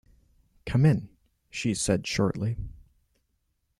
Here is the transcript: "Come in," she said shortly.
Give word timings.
"Come 0.65 0.83
in," 0.83 1.09
she 1.51 1.75
said 1.75 2.07
shortly. 2.07 2.57